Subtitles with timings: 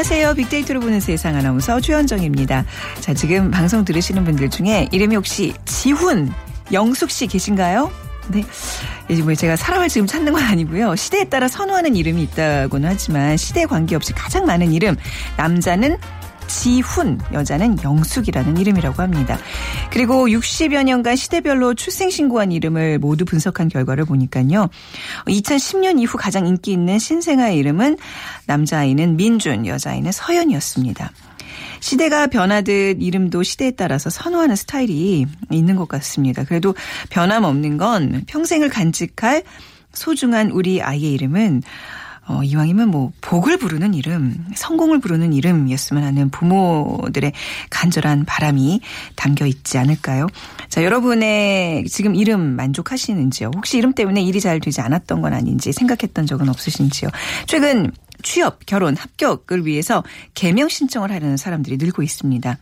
[0.00, 0.32] 안녕하세요.
[0.32, 2.64] 빅데이터로 보는 세상 아나운서 최현정입니다.
[3.00, 6.32] 자, 지금 방송 들으시는 분들 중에 이름이 혹시 지훈,
[6.72, 7.92] 영숙 씨 계신가요?
[8.28, 8.42] 네.
[9.10, 10.96] 이제 뭐 제가 사람을 지금 찾는 건 아니고요.
[10.96, 14.96] 시대에 따라 선호하는 이름이 있다고는 하지만 시대에 관계없이 가장 많은 이름.
[15.36, 15.98] 남자는
[16.50, 19.38] 지훈, 여자는 영숙이라는 이름이라고 합니다.
[19.90, 24.68] 그리고 60여 년간 시대별로 출생신고한 이름을 모두 분석한 결과를 보니까요.
[25.26, 27.98] 2010년 이후 가장 인기 있는 신생아의 이름은
[28.46, 31.12] 남자아이는 민준, 여자아이는 서연이었습니다.
[31.78, 36.42] 시대가 변하듯 이름도 시대에 따라서 선호하는 스타일이 있는 것 같습니다.
[36.44, 36.74] 그래도
[37.10, 39.44] 변함없는 건 평생을 간직할
[39.92, 41.62] 소중한 우리 아이의 이름은
[42.30, 47.32] 어, 이왕이면 뭐 복을 부르는 이름, 성공을 부르는 이름이었으면 하는 부모들의
[47.70, 48.80] 간절한 바람이
[49.16, 50.28] 담겨 있지 않을까요?
[50.68, 53.50] 자, 여러분의 지금 이름 만족하시는지요?
[53.56, 57.10] 혹시 이름 때문에 일이 잘 되지 않았던 건 아닌지 생각했던 적은 없으신지요?
[57.46, 57.90] 최근
[58.22, 62.58] 취업, 결혼, 합격을 위해서 개명 신청을 하려는 사람들이 늘고 있습니다.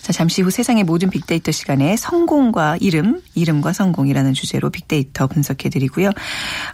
[0.00, 6.10] 자, 잠시 후 세상의 모든 빅데이터 시간에 성공과 이름, 이름과 성공이라는 주제로 빅데이터 분석해 드리고요.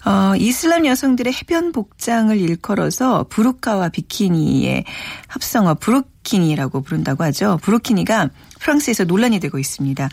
[0.04, 4.84] 어, 이슬람 여성들의 해변 복장을 일컬어서 부르카와 비키니의
[5.26, 7.58] 합성어 부르키니라고 부른다고 하죠.
[7.62, 10.08] 부르키니가 프랑스에서 논란이 되고 있습니다.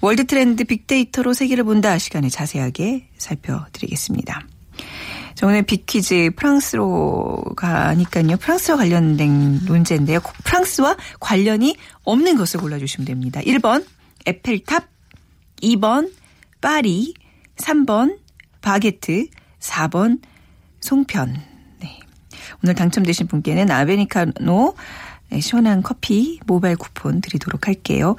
[0.00, 4.55] 월드 트렌드 빅데이터로 세계를 본다 시간에 자세하게 살펴드리겠습니다.
[5.36, 8.38] 자, 오늘 빅퀴즈 프랑스로 가니까요.
[8.38, 10.20] 프랑스와 관련된 문제인데요.
[10.44, 13.42] 프랑스와 관련이 없는 것을 골라주시면 됩니다.
[13.42, 13.84] 1번
[14.24, 14.84] 에펠탑,
[15.62, 16.10] 2번
[16.62, 17.12] 파리,
[17.58, 18.18] 3번
[18.62, 19.26] 바게트,
[19.60, 20.20] 4번
[20.80, 21.36] 송편.
[21.80, 22.00] 네.
[22.64, 24.82] 오늘 당첨되신 분께는 아베니카노 네,
[25.40, 28.16] 시원한 커피 모바일 쿠폰 드리도록 할게요.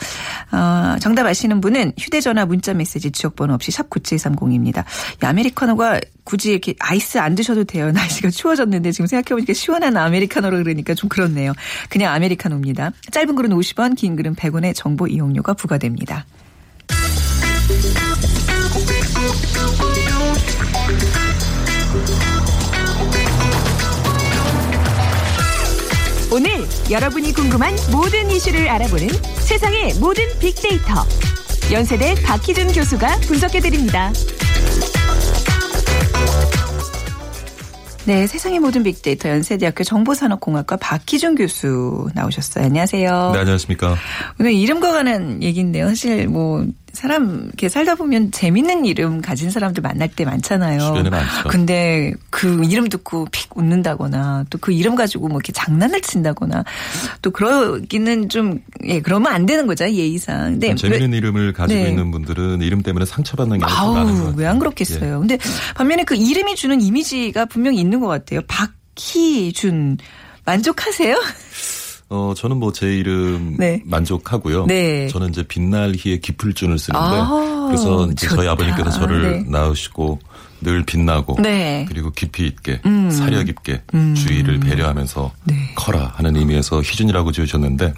[0.52, 4.84] 어, 정답 아시는 분은 휴대전화 문자 메시지 지역번호 없이 샵 9730입니다.
[5.22, 7.92] 이 아메리카노가 굳이 이렇게 아이스 안 드셔도 돼요.
[7.94, 11.54] 날씨가 추워졌는데 지금 생각해보니까 시원한 아메리카노로 그러니까 좀 그렇네요.
[11.90, 12.92] 그냥 아메리카노입니다.
[13.12, 16.26] 짧은 글은 50원, 긴 글은 100원의 정보 이용료가 부과됩니다.
[26.90, 29.10] 여러분이 궁금한 모든 이슈를 알아보는
[29.40, 31.06] 세상의 모든 빅데이터.
[31.70, 34.14] 연세대 박희준 교수가 분석해드립니다.
[38.06, 42.64] 네, 세상의 모든 빅데이터 연세대학교 정보산업공학과 박희준 교수 나오셨어요.
[42.64, 43.32] 안녕하세요.
[43.34, 43.98] 네, 안녕하십니까.
[44.40, 45.90] 오늘 이름과 관한 얘기인데요.
[45.90, 46.66] 사실 뭐
[46.98, 50.80] 사람 이렇게 살다 보면 재밌는 이름 가진 사람들 만날 때 많잖아요.
[50.80, 51.48] 주변에 많죠.
[51.50, 56.64] 근데 그 이름 듣고 픽 웃는다거나 또 그 이름 가지고 뭐 이렇게 장난을 친다거나
[57.22, 59.88] 또 그러기는 좀 예, 그러면 안 되는 거죠.
[59.90, 60.54] 예의상.
[60.54, 61.90] 근데 재미있는 왜- 이름을 가지고 네.
[61.90, 64.34] 있는 분들은 이름 때문에 상처받는 많은 것 아우, 같아요.
[64.36, 65.20] 왜안 그렇겠어요.
[65.20, 65.38] 근데
[65.76, 68.42] 반면에 그 이름이 주는 이미지가 분명히 있는 것 같아요.
[68.48, 69.98] 박희준.
[70.46, 71.16] 만족하세요?
[72.10, 73.82] 어, 저는 뭐 제 이름 네.
[73.86, 74.66] 만족하고요.
[74.68, 75.08] 네.
[75.10, 78.48] 저는 이제 빛날 희의 기풀준을 쓰는데 아, 그래서 이제 저희.
[78.48, 79.44] 아버님께서 저를 네.
[79.50, 80.20] 낳으시고
[80.62, 81.86] 늘 빛나고 네.
[81.88, 83.10] 그리고 깊이 있게 음.
[83.10, 84.16] 사력 있게 음.
[84.16, 85.56] 주의를 배려하면서 네.
[85.76, 87.94] 커라 하는 의미에서 희준이라고 지으셨는데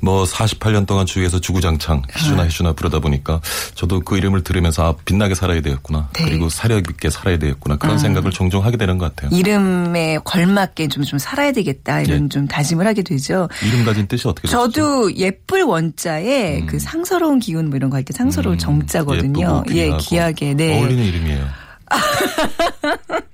[0.00, 3.40] 뭐 48년 동안 주위에서 주구장창 희준아 희준아 부르다 보니까
[3.74, 6.24] 저도 그 이름을 들으면서 아, 빛나게 살아야 되겠구나 네.
[6.24, 9.36] 그리고 사력 있게 살아야 되겠구나 그런 생각을 종종 하게 되는 것 같아요.
[9.36, 12.00] 이름에 걸맞게 좀, 좀 살아야 되겠다.
[12.02, 12.28] 이런 예.
[12.28, 13.48] 좀 다짐을 하게 되죠.
[13.64, 14.70] 이름 가진 뜻이 어떻게 되시죠?
[14.72, 16.66] 저도 예쁠 원자에 음.
[16.66, 19.62] 그 상서로운 기운 뭐 이런 거 할 때 상서로운 음, 정자거든요.
[19.68, 20.54] 예쁘고 예, 귀하게.
[20.54, 20.76] 네.
[20.80, 21.46] 어울리는 이름이에요.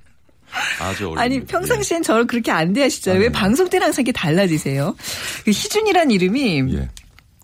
[0.81, 1.47] 아주 어울리는 아니 이름.
[1.47, 3.19] 평상시엔 저를 그렇게 안 대하시잖아요.
[3.19, 3.39] 왜 아니요.
[3.39, 4.95] 방송 때는 항상 이렇게 달라지세요?
[5.45, 6.77] 그 희준이란 이름이 예.
[6.77, 6.89] 예.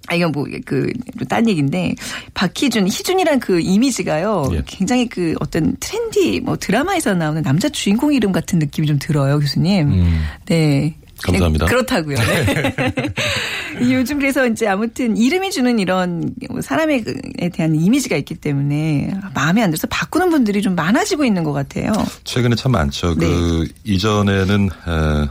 [0.07, 0.91] 아, 이건 뭐, 그,
[1.27, 1.95] 딴 얘기인데,
[2.35, 4.49] 박희준, 희준이란 그 이미지가요.
[4.53, 4.61] 예.
[4.67, 9.91] 굉장히 그 어떤 트렌디, 뭐 드라마에서 나오는 남자 주인공 이름 같은 느낌이 좀 들어요, 교수님.
[9.91, 10.23] 음.
[10.45, 10.95] 네.
[11.25, 11.65] 감사합니다.
[11.65, 12.15] 그렇다고요.
[12.17, 12.73] 네.
[13.91, 17.03] 요즘 그래서 이제 아무튼 이름이 주는 이런 사람에
[17.53, 21.91] 대한 이미지가 있기 때문에 마음에 안 들어서 바꾸는 분들이 좀 많아지고 있는 것 같아요.
[22.23, 23.15] 최근에 참 많죠.
[23.15, 23.27] 네.
[23.27, 25.27] 그 이전에는 에, 에,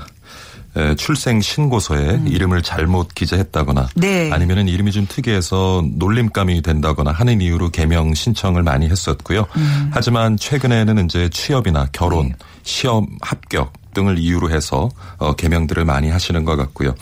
[0.96, 4.30] 출생 신고서에 이름을 잘못 기재했다거나 네.
[4.32, 9.46] 아니면은 이름이 좀 특이해서 놀림감이 된다거나 하는 이유로 개명 신청을 많이 했었고요.
[9.90, 16.56] 하지만 최근에는 이제 취업이나 결혼, 시험 합격 등을 이유로 해서 어, 개명들을 많이 하시는 것
[16.56, 16.94] 같고요.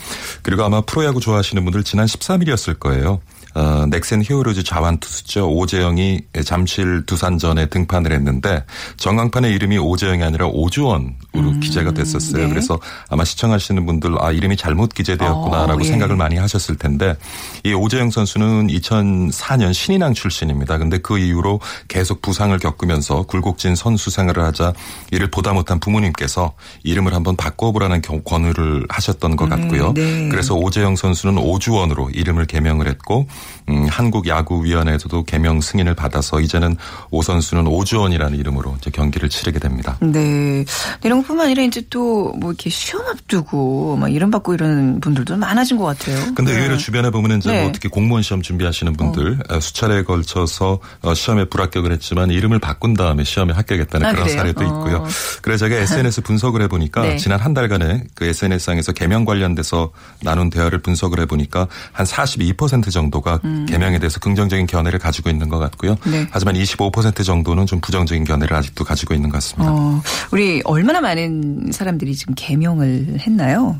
[0.42, 3.20] 그리고 아마 프로야구 좋아하시는 분들 지난 13일이었을 거예요.
[3.54, 5.50] 어, 넥센 히어로즈 자완 투수죠.
[5.50, 8.64] 오재영이 잠실 두산전에 등판을 했는데
[8.96, 12.42] 전광판의 이름이 오재영이 아니라 오주원 으로 기재가 됐었어요.
[12.44, 12.48] 네.
[12.50, 15.88] 그래서 아마 시청하시는 분들 아 이름이 잘못 기재되었구나라고 어, 예.
[15.88, 17.16] 생각을 많이 하셨을 텐데
[17.64, 20.76] 이 오재영 선수는 2004년 신인왕 출신입니다.
[20.76, 24.74] 근데 그 이후로 계속 부상을 겪으면서 굴곡진 선수 생활을 하자
[25.10, 26.52] 이를 보다 못한 부모님께서
[26.82, 29.94] 이름을 한번 바꿔보라는 경- 권유를 하셨던 것 같고요.
[29.94, 30.28] 네.
[30.28, 33.26] 그래서 오재영 선수는 오주원으로 이름을 개명을 했고
[33.70, 36.76] 음, 한국 야구위원회에서도 개명 승인을 받아서 이제는
[37.10, 39.96] 오 선수는 오주원이라는 이름으로 이제 경기를 치르게 됩니다.
[40.02, 40.64] 네.
[41.04, 45.76] 이런 것뿐만 아니라 이제 또 뭐 이렇게 시험 앞두고 막 이름 받고 이러는 분들도 많아진
[45.76, 46.34] 것 같아요.
[46.34, 46.58] 근데 네.
[46.58, 47.62] 의외로 주변에 보면은 이제 네.
[47.62, 52.94] 뭐 특히 공무원 시험 준비하시는 분들 어, 수차례에 걸쳐서 어, 시험에 불합격을 했지만 이름을 바꾼
[52.94, 54.36] 다음에 시험에 합격했다는 아, 그런 그래요?
[54.38, 54.66] 사례도 어.
[54.66, 55.06] 있고요.
[55.40, 57.16] 그래서 제가 SNS 분석을 해보니까 네.
[57.16, 59.92] 지난 한 달간의 그 SNS상에서 개명 관련돼서
[60.22, 65.96] 나눈 대화를 분석을 해보니까 한 42% 정도가 개명에 대해서 긍정적인 견해를 가지고 있는 것 같고요.
[66.06, 66.10] 음.
[66.10, 66.26] 네.
[66.30, 69.70] 하지만 25% 정도는 좀 부정적인 견해를 아직도 가지고 있는 것 같습니다.
[69.72, 70.02] 어,
[70.32, 73.78] 우리 얼마나 많은 사람들이 지금 개명을 했나요?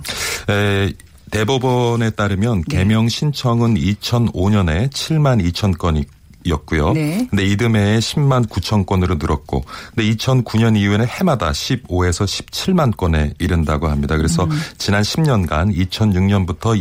[0.49, 0.93] 에,
[1.31, 6.05] 대법원에 따르면 개명 신청은 2005년에 7만 2천 건이
[6.46, 6.92] 였고요.
[6.92, 7.26] 네.
[7.30, 14.16] 근데 이듬해에 10만 9천 건으로 늘었고, 근데 2009년 이후에는 해마다 15에서 17만 건에 이른다고 합니다.
[14.16, 14.48] 그래서
[14.78, 16.76] 지난 10년간 2006년부터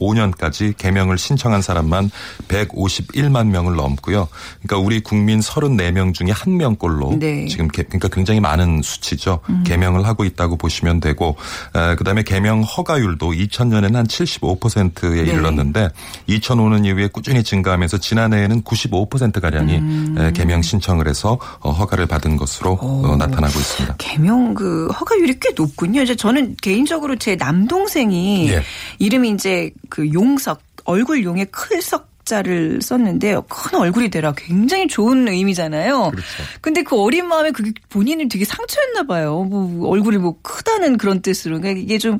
[0.00, 2.10] 2015년까지 개명을 신청한 사람만
[2.48, 4.28] 151만 명을 넘고요.
[4.62, 7.46] 그러니까 우리 국민 34명 중에 한 명꼴로 네.
[7.46, 9.40] 지금 개- 그러니까 굉장히 많은 수치죠.
[9.64, 11.36] 개명을 하고 있다고 보시면 되고,
[11.74, 15.30] 에, 그다음에 개명 허가율도 2000년에는 한 75%에 네.
[15.32, 15.88] 이르렀는데
[16.28, 19.80] 2005년 이후에 꾸준히 증가하면서 지난해에는 95% 가량이
[20.18, 23.96] 에, 개명 신청을 해서 어, 허가를 받은 것으로 어, 나타나고 있습니다.
[23.98, 26.02] 개명 그 허가율이 꽤 높군요.
[26.02, 28.62] 이제 저는 개인적으로 제 남동생이 예.
[28.98, 36.10] 이름이 이제 그 용석 얼굴 용에 클석 자를 썼는데 큰 얼굴이 되라 굉장히 좋은 의미잖아요.
[36.10, 36.24] 그렇죠.
[36.60, 39.44] 근데 그 어린 마음에 그게 본인이 되게 상처였나 봐요.
[39.44, 42.18] 뭐 얼굴이 뭐 크다는 그런 뜻으로 그러니까 이게 좀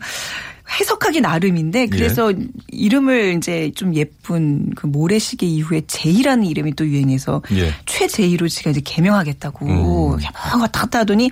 [0.69, 2.33] 해석하기 나름인데 그래서
[2.69, 7.73] 이름을 이제 좀 예쁜 그 모래시계 이후에 제이라는 이름이 또 유행해서 예.
[7.97, 10.19] 최제이로 지가 이제 개명하겠다고 음.
[10.19, 11.31] 개명 왔다 갔다 하더니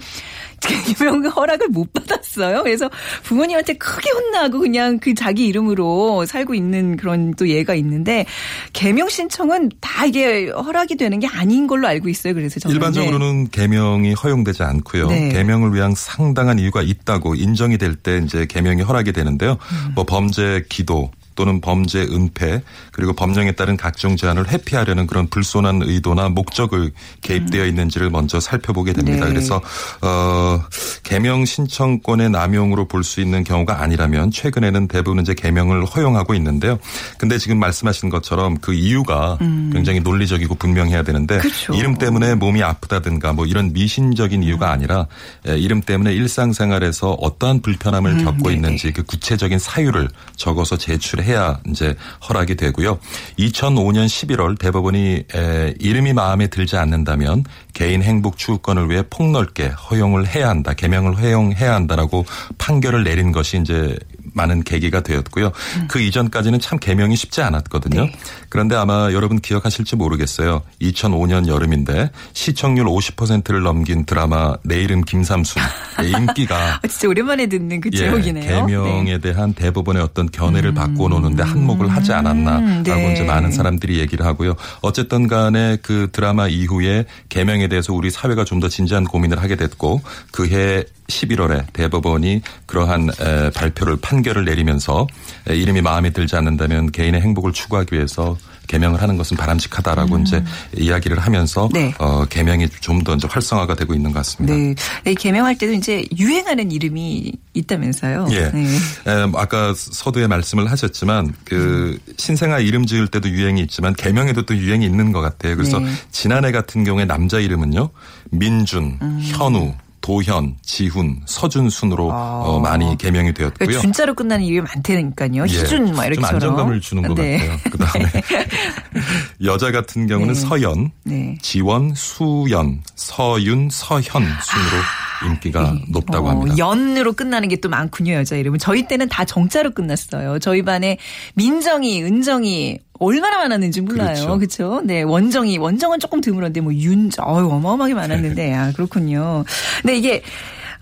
[0.61, 2.63] 개명 허락을 못 받았어요.
[2.63, 2.89] 그래서
[3.25, 8.25] 부모님한테 크게 혼나고 그냥 그 자기 이름으로 살고 있는 그런 또 예가 있는데
[8.73, 12.33] 개명 신청은 다 이게 허락이 되는 게 아닌 걸로 알고 있어요.
[12.33, 15.09] 그래서 저는 일반적으로는 개명이 허용되지 않고요.
[15.09, 15.29] 네.
[15.31, 19.53] 개명을 위한 상당한 이유가 있다고 인정이 될 때 이제 개명이 허락이 되는데요.
[19.53, 19.93] 음.
[19.95, 26.29] 뭐 범죄 기도 또는 범죄 은폐 그리고 법령에 따른 각종 제한을 회피하려는 그런 불손한 의도나
[26.31, 26.93] 목적을
[27.23, 29.27] 개입되어 있는지를 먼저 살펴보게 됩니다.
[29.27, 29.33] 네.
[29.33, 29.61] 그래서
[30.01, 30.61] 어
[31.03, 36.79] 개명 신청권의 남용으로 볼 수 있는 경우가 아니라면 최근에는 대부분 이제 개명을 허용하고 있는데요.
[37.19, 41.41] 근데 지금 말씀하신 것처럼 그 이유가 굉장히 논리적이고 분명해야 되는데 음.
[41.41, 41.75] 그렇죠.
[41.75, 45.07] 이름 때문에 몸이 아프다든가 뭐 이런 미신적인 이유가 아니라
[45.47, 48.55] 에, 이름 때문에 일상생활에서 어떠한 불편함을 겪고 네네.
[48.55, 51.95] 있는지 그 구체적인 사유를 적어서 제출해 야 이제
[52.29, 52.99] 허락이 되고요.
[53.39, 60.49] 2005년 11월 대법원이 에, 이름이 마음에 들지 않는다면 개인 행복 추구권을 위해 폭넓게 허용을 해야
[60.49, 60.75] 한다.
[60.75, 62.25] 개명을 허용해야 한다라고
[62.59, 63.97] 판결을 내린 것이 이제
[64.35, 65.53] 많은 계기가 되었고요.
[65.89, 68.07] 그 이전까지는 참 개명이 쉽지 않았거든요.
[68.07, 68.13] 네.
[68.49, 70.63] 그런데 아마 여러분 기억하실지 모르겠어요.
[70.83, 75.63] 2005년 여름인데 시청률 50%를 넘긴 드라마 내 이름 김삼순
[76.01, 78.67] 의 인기가 아, 진짜 오랜만에 듣는 그 제목이네요.
[78.67, 79.19] 개명에 네.
[79.19, 83.13] 대한 대법원의 어떤 견해를 바꿔놓는데 한몫을 하지 않았나라고 네.
[83.13, 84.57] 이제 많은 사람들이 얘기를 하고요.
[84.81, 90.01] 어쨌든 간에 그 드라마 이후에 개명에 대해서 우리 사회가 좀 더 진지한 고민을 하게 됐고
[90.33, 95.07] 그해 11월에 대법원이 그러한 에, 발표를 판결을 내리면서
[95.49, 100.43] 에, 이름이 마음에 들지 않는다면 개인의 행복을 추구하기 위해서 개명을 하는 것은 바람직하다라고 이제
[100.77, 101.73] 이야기를 하면서 음.
[101.75, 101.95] 네.
[101.99, 104.57] 어, 개명이 좀 더 이제 활성화가 되고 있는 것 같습니다.
[104.57, 104.75] 네.
[105.05, 108.29] 네, 개명할 때도 이제 유행하는 이름이 있다면서요.
[108.31, 108.51] 예.
[108.51, 108.65] 네.
[108.65, 114.87] 에, 아까 서두에 말씀을 하셨지만 그 신생아 이름 지을 때도 유행이 있지만 개명에도 또 유행이
[114.87, 115.55] 있는 것 같아요.
[115.57, 115.91] 그래서 네.
[116.13, 117.91] 지난해 같은 경우에 남자 이름은요
[118.31, 119.21] 민준, 음.
[119.23, 123.55] 현우, 도현, 지훈, 서준 순으로 어, 많이 개명이 되었고요.
[123.59, 125.47] 그러니까 준자로 끝나는 이름이 많다니까요.
[125.49, 125.51] 예.
[125.51, 127.39] 희준 막 이렇게 좀 안정감을 주는 것 네.
[127.39, 127.59] 같아요.
[127.71, 128.05] 그다음에
[129.45, 130.41] 여자 같은 경우는 네.
[130.41, 131.39] 서연, 네.
[131.41, 134.83] 지원, 수연, 서윤, 서현 순으로
[135.27, 136.57] 인기가 높다고 어, 합니다.
[136.59, 138.59] 연으로 끝나는 게 또 많군요, 여자 이름은.
[138.59, 140.39] 저희 때는 다 정자로 끝났어요.
[140.39, 140.99] 저희 반에
[141.35, 144.15] 민정이, 은정이 얼마나 많았는지 몰라요.
[144.15, 144.39] 그렇죠.
[144.39, 144.81] 그렇죠?
[144.85, 149.45] 네, 원정이, 원정은 조금 드물었는데 뭐 윤정, 어유 어마어마하게 많았는데, 아, 그렇군요.
[149.81, 150.23] 근데 이게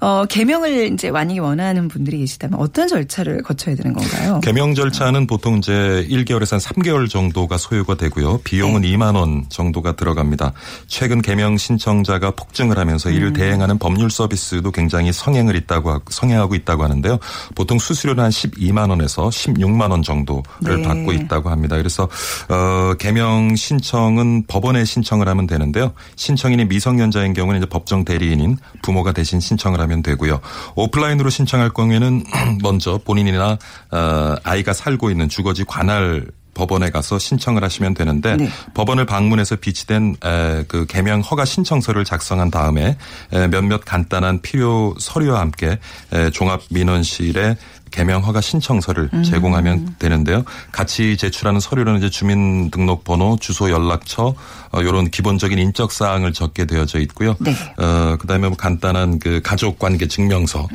[0.05, 4.41] 어, 개명을 이제 만약에 원하는 분들이 계시다면 어떤 절차를 거쳐야 되는 건가요?
[4.43, 8.39] 개명 절차는 보통 이제 1개월에서 한 3개월 정도가 소요가 되고요.
[8.43, 8.89] 비용은 네.
[8.89, 10.55] 2만 원 정도가 들어갑니다.
[10.89, 13.33] 최근 개명 신청자가 폭증을 하면서 이를 음.
[13.33, 17.21] 대행하는 법률 서비스도 굉장히 성행을 있다고 하- 성행하고 있다고 하는데요.
[17.55, 20.83] 보통 수수료는 한 12만 원에서 16만 원 정도를 네.
[20.83, 21.77] 받고 있다고 합니다.
[21.77, 22.09] 그래서
[22.49, 25.93] 어 개명 신청은 법원에 신청을 하면 되는데요.
[26.17, 30.41] 신청인이 미성년자인 경우는 이제 법정 대리인인 부모가 대신 신청을 하면 되고요.
[30.77, 32.25] 오프라인으로 신청할 경우에는
[32.63, 33.59] 먼저 본인이나
[33.91, 38.49] 어, 아이가 살고 있는 주거지 관할 법원에 가서 신청을 하시면 되는데 네.
[38.75, 42.97] 법원을 방문해서 비치된 에, 그 개명 허가 신청서를 작성한 다음에
[43.33, 45.79] 에, 몇몇 간단한 필요 서류와 함께
[46.13, 47.57] 에, 종합 민원실에
[47.93, 49.23] 개명 허가 신청서를 음.
[49.23, 50.43] 제공하면 되는데요.
[50.73, 54.35] 같이 제출하는 서류는 이제 주민등록번호, 주소, 연락처
[54.73, 57.37] 어, 이런 기본적인 인적 사항을 적게 되어져 있고요.
[57.39, 57.55] 네.
[57.77, 60.67] 어, 그다음에 뭐 간단한 그 가족 관계 증명서,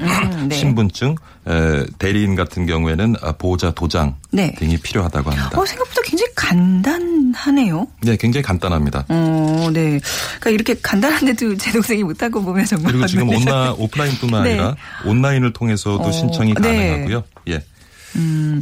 [0.47, 0.55] 네.
[0.55, 1.15] 신분증, 에,
[1.97, 4.53] 대리인 같은 경우에는 아, 보호자 도장 네.
[4.57, 5.59] 등이 필요하다고 합니다.
[5.59, 7.87] 어, 생각보다 굉장히 간단하네요.
[8.01, 9.05] 네, 굉장히 간단합니다.
[9.09, 9.99] 어, 네.
[10.39, 12.91] 그러니까 이렇게 간단한데도 제 동생이 못하고 보면 정말.
[12.91, 13.49] 그리고 지금 많은데.
[13.51, 14.49] 온라 오프라인뿐만 네.
[14.51, 14.75] 아니라
[15.05, 16.61] 온라인을 통해서도 어, 신청이 네.
[16.61, 17.23] 가능하고요.
[17.49, 17.63] 예.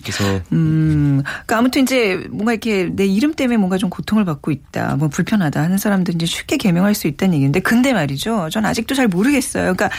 [0.03, 4.95] 그래서 음, 그러니까 아무튼 이제 뭔가 이렇게 내 이름 때문에 뭔가 좀 고통을 받고 있다,
[4.97, 8.49] 뭐 불편하다 하는 사람들 이제 쉽게 개명할 수 있다는 얘기인데, 근데 말이죠.
[8.51, 9.73] 전 아직도 잘 모르겠어요.
[9.73, 9.89] 그러니까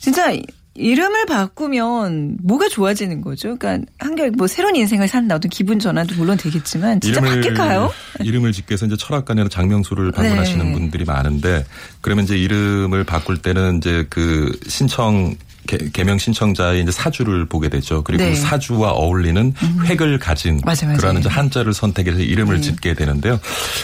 [0.00, 0.32] 진짜
[0.78, 3.56] 이름을 바꾸면 뭐가 좋아지는 거죠?
[3.56, 7.92] 그러니까 한결 뭐 새로운 인생을 산다, 어떤 기분 전환도 물론 되겠지만 진짜 바뀔까요?
[8.20, 10.72] 이름을 짓기 위해서 이제 철학관이나 장명소를 방문하시는 네.
[10.72, 11.66] 분들이 많은데
[12.00, 15.34] 그러면 이제 이름을 바꿀 때는 이제 그 신청
[15.68, 18.02] 개, 개명 신청자의 이제 사주를 보게 되죠.
[18.02, 18.30] 그리고 네.
[18.30, 18.34] 음.
[18.34, 19.52] 그 사주와 어울리는
[19.84, 20.96] 획을 가진 맞아요, 맞아요.
[20.96, 22.62] 그러한 한자를 선택해서 이름을 네.
[22.62, 23.38] 짓게 되는데요.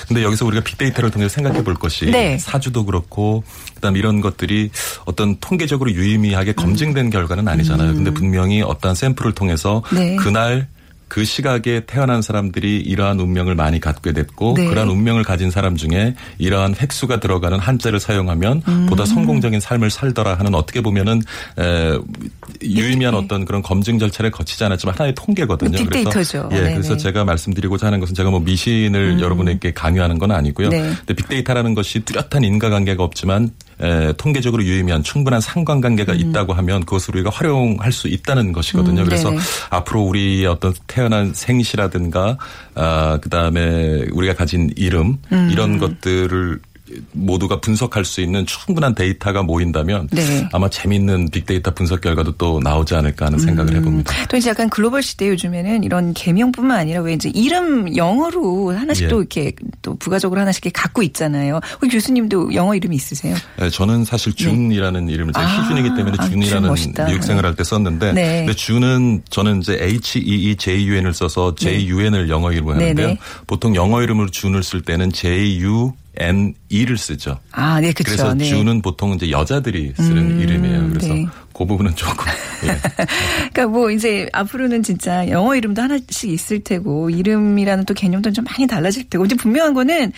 [0.09, 2.39] 근데 여기서 우리가 빅데이터를 통해서 생각해 볼 것이 네.
[2.39, 4.71] 사주도 그렇고 그다음 이런 것들이
[5.05, 6.57] 어떤 통계적으로 유의미하게 음.
[6.57, 7.95] 검증된 결과는 아니잖아요.
[7.95, 10.17] 근데 분명히 어떤 샘플을 통해서 네.
[10.17, 10.69] 그날
[11.09, 14.69] 그 시각에 태어난 사람들이 이러한 운명을 많이 갖게 됐고 네.
[14.69, 18.87] 그러한 운명을 가진 사람 중에 이러한 획수가 들어가는 한자를 사용하면 음.
[18.87, 21.23] 보다 성공적인 삶을 살더라 하는 어떻게 보면은
[21.59, 21.99] 에,
[22.63, 25.79] 유의미한 어떤 그런 검증 절차를 거치지 않았지만 하나의 통계거든요.
[25.79, 26.11] 빅데이터죠.
[26.11, 26.73] 그래서 예, 네네.
[26.75, 30.69] 그래서 제가 말씀드리고자 하는 것은 제가 뭐 미신을 여러분에게 강요하는 건 아니고요.
[30.71, 30.93] 네.
[30.99, 33.51] 근데 빅데이터라는 것이 뚜렷한 인과관계가 없지만
[33.81, 39.01] 에, 통계적으로 유의미한 충분한 상관관계가 있다고 하면 그것을 우리가 활용할 수 있다는 것이거든요.
[39.01, 39.33] 음, 그래서.
[39.71, 42.37] 앞으로 우리의 어떤 태어난 생시라든가
[42.75, 45.49] 아, 그다음에 우리가 가진 이름 음.
[45.51, 46.61] 이런 것들을
[47.13, 50.49] 모두가 분석할 수 있는 충분한 데이터가 모인다면 네.
[50.53, 53.77] 아마 재미있는 빅데이터 분석 결과도 또 나오지 않을까 하는 생각을 음.
[53.79, 54.27] 해봅니다.
[54.29, 59.09] 또 이제 약간 글로벌 시대 요즘에는 이런 개명뿐만 아니라 왜 이제 이름 영어로 하나씩 예.
[59.09, 61.61] 또 이렇게 또 부가적으로 하나씩 갖고 있잖아요.
[61.81, 63.35] 혹시 교수님도 영어 이름이 있으세요?
[63.59, 67.05] 네, 저는 사실 준이라는 이름을 제가 아, 희준이기 때문에 아, 준 준이라는 멋있다.
[67.07, 68.39] 미국 생활 할 때 썼는데 네.
[68.39, 72.51] 근데 준은 저는 이제 H E E J U N을 써서 J U N을 영어
[72.51, 73.07] 이름으로 네, 하는데요.
[73.09, 73.19] 네.
[73.47, 77.39] 보통 영어 이름으로 준을 쓸 때는 J U N E를 쓰죠.
[77.53, 78.17] 아, 네, 그렇죠.
[78.17, 78.45] 그래서 네.
[78.45, 80.89] 준은 보통 이제 여자들이 쓰는 이름이에요.
[80.91, 81.27] 그래서 네.
[81.55, 82.27] 그 부분은 조금
[82.65, 82.77] 예.
[83.53, 88.67] 그러니까 뭐 이제 앞으로는 진짜 영어 이름도 하나씩 있을 테고 이름이라는 또 개념도 좀 많이
[88.67, 90.13] 달라질 테고 이제 분명한 거는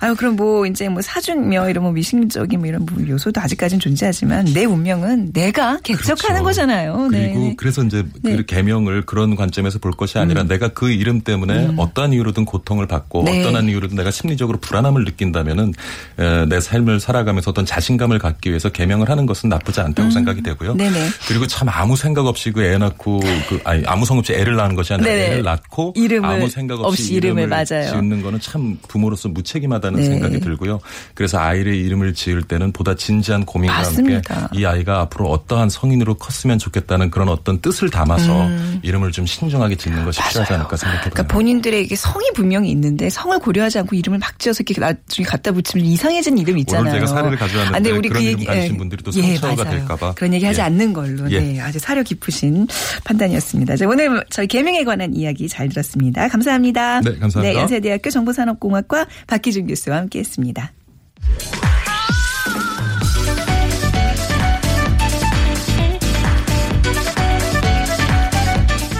[0.00, 4.44] 아유 그럼 뭐 이제 뭐 사준며 이런 뭐 미신적인 뭐 이런 뭐 요소도 아직까지는 존재하지만
[4.52, 6.44] 내 운명은 내가 개척하는 그렇죠.
[6.44, 7.08] 거잖아요.
[7.08, 7.32] 네.
[7.32, 8.36] 그리고 그래서 이제 네.
[8.36, 13.24] 그 개명을 그런 관점에서 볼 것이 아니라 내가 그 이름 때문에 어떠한 이유로든 고통을 받고
[13.24, 13.40] 네.
[13.40, 15.72] 어떠한 이유로든 내가 심리적으로 불안함을 느낀다면은
[16.18, 20.73] 에, 내 삶을 살아가면서 어떤 자신감을 갖기 위해서 개명을 하는 것은 나쁘지 않다고 생각이 되고요.
[20.74, 20.78] 음.
[20.78, 21.08] 네네.
[21.28, 24.74] 그리고 참 아무 생각 없이 그 애 낳고 그 아니 아무 성업 없이 애를 낳은
[24.74, 25.26] 것이 아니라 네네.
[25.26, 27.90] 애를 낳고 이름을 아무 생각 없이, 이름을 맞아요.
[27.90, 30.06] 지는 거는 참 부모로서 무책임하다는 네.
[30.06, 30.80] 생각이 들고요.
[31.14, 34.34] 그래서 아이의 이름을 지을 때는 보다 진지한 고민과 맞습니다.
[34.34, 38.48] 함께 이 아이가 앞으로 어떠한 성인으로 컸으면 좋겠다는 그런 어떤 뜻을 담아서
[38.82, 41.10] 이름을 좀 신중하게 짓는 것이 필요하지 않을까 생각해 음.
[41.10, 41.34] 그러니까.
[41.34, 46.38] 본인들에게 성이 분명히 있는데 성을 고려하지 않고 이름을 막 지어서 이렇게 나중에 갖다 붙이면 이상해진
[46.38, 46.82] 이름 있잖아요.
[46.94, 48.76] 오늘 제가 사례를 가져왔는데 아, 우리 그런 그 이름 얘기- 예.
[48.76, 49.78] 분들이 또 예, 상처가 맞아요.
[49.78, 50.12] 될까 봐.
[50.14, 50.63] 그런 얘기 하지 예.
[50.64, 51.30] 않는 걸로.
[51.30, 51.40] 예.
[51.40, 52.66] 네, 아주 사려 깊으신
[53.04, 53.76] 판단이었습니다.
[53.76, 56.28] 자, 오늘 저희 개명에 관한 이야기 잘 들었습니다.
[56.28, 57.00] 감사합니다.
[57.00, 57.40] 네, 감사합니다.
[57.42, 60.72] 네, 연세대학교 정보산업공학과 박기준 교수와 함께했습니다.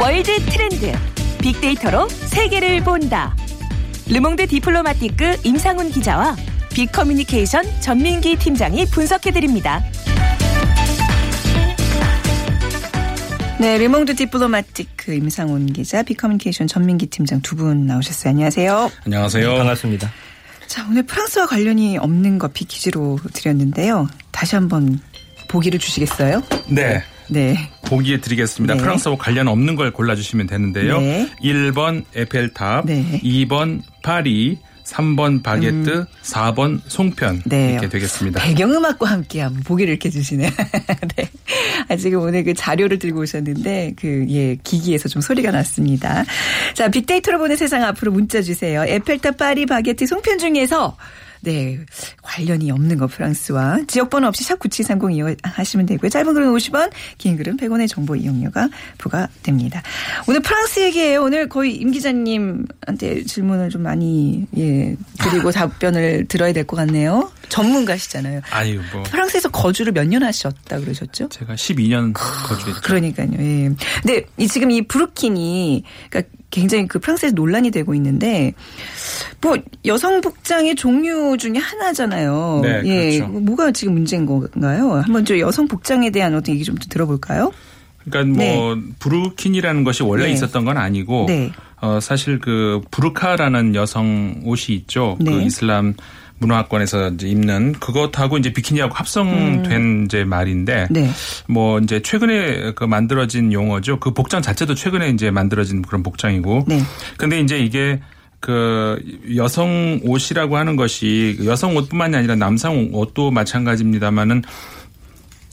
[0.01, 0.93] 월드 트렌드
[1.41, 3.35] 빅데이터로 세계를 본다.
[4.09, 6.37] 르몽드 디플로마티크 임상훈 기자와
[6.75, 9.83] 빅커뮤니케이션 전민기 팀장이 분석해드립니다.
[13.61, 18.31] 네, 르몽드 디플로마티크 임상훈 기자, 빅커뮤니케이션 전민기 팀장 두 분 나오셨어요.
[18.33, 18.91] 안녕하세요.
[19.07, 19.57] 안녕하세요.
[19.57, 20.11] 반갑습니다.
[20.67, 24.09] 자, 오늘 프랑스와 관련이 없는 거 빅퀴즈로 드렸는데요.
[24.33, 24.99] 다시 한번
[25.49, 26.43] 보기를 주시겠어요?
[26.69, 27.01] 네.
[27.31, 27.57] 네.
[27.87, 28.75] 보기에 드리겠습니다.
[28.75, 28.81] 네.
[28.81, 31.01] 프랑스와 관련 없는 걸 골라주시면 되는데요.
[31.01, 31.31] 네.
[31.43, 33.21] 1번 에펠탑, 네.
[33.23, 37.43] 2번 파리, 3번 바게트, 4번 송편 음.
[37.47, 37.73] 네.
[37.73, 38.43] 이렇게 되겠습니다.
[38.43, 40.51] 배경음악과 함께 한번 보기를 이렇게 주시네.
[41.17, 41.31] 네.
[41.89, 46.25] 아, 지금 오늘 그 자료를 들고 오셨는데, 그, 예, 기기에서 좀 소리가 났습니다.
[46.75, 48.85] 자, 빅데이터로 보는 세상 앞으로 문자 주세요.
[48.85, 50.97] 에펠탑, 파리, 바게트, 송편 중에서,
[51.45, 51.79] 네,
[52.23, 56.09] 관련이 없는 거 프랑스와 지역번호 없이 샵 9730 이용하시면 되고요.
[56.09, 59.83] 짧은 글은 50원, 긴 글은 100원의 정보 이용료가 부과됩니다.
[60.27, 61.23] 오늘 프랑스 얘기예요.
[61.23, 67.31] 오늘 거의 임 기자님한테 질문을 좀 많이 예 드리고 답변을 들어야 될 것 같네요.
[67.51, 68.41] 전문가시잖아요.
[68.51, 69.03] 아유, 뭐.
[69.05, 71.29] 프랑스에서 거주를 몇 년 하셨다 그러셨죠?
[71.29, 72.81] 제가 12년 거주했죠.
[72.83, 73.29] 그러니까요.
[73.39, 73.71] 예.
[74.03, 78.53] 근데 이 지금 이 브루킨이 그러니까 굉장히 그 프랑스에서 논란이 되고 있는데
[79.41, 82.61] 뭐 여성 복장의 종류 중에 하나잖아요.
[82.63, 83.19] 네, 예.
[83.19, 83.33] 그렇죠.
[83.33, 85.03] 뭐가 지금 문제인 건가요?
[85.05, 87.53] 한번 저 여성 복장에 대한 어떤 얘기 좀 들어볼까요?
[88.09, 90.33] 그러니까 뭐 부르킨이라는 것이 원래 네.
[90.33, 91.51] 있었던 건 아니고 네.
[91.81, 95.17] 어 사실 그 부르카라는 여성 옷이 있죠.
[95.19, 95.45] 그 네.
[95.45, 95.95] 이슬람
[96.39, 101.09] 문화권에서 이제 입는 그것하고 이제 비키니하고 합성된 이제 말인데 네.
[101.47, 104.01] 뭐 이제 최근에 그 만들어진 용어죠.
[104.01, 106.65] 그 복장 자체도 최근에 이제 만들어진 그런 복장이고.
[106.67, 106.81] 네.
[107.17, 108.01] 근데 이제 이게
[108.45, 109.01] 그
[109.37, 114.43] 여성 옷이라고 하는 것이 여성 옷뿐만이 아니라 남성 옷도 마찬가지입니다만은